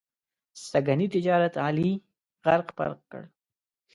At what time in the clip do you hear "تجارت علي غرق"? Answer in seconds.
1.15-2.67